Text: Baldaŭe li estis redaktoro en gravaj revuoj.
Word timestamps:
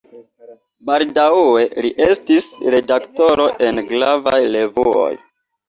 Baldaŭe 0.89 1.65
li 1.87 1.91
estis 2.07 2.49
redaktoro 2.77 3.47
en 3.69 3.85
gravaj 3.95 4.43
revuoj. 4.59 5.15